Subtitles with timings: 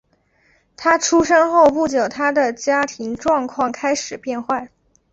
[0.75, 4.71] 他出生后不久他的家庭状况开始变坏。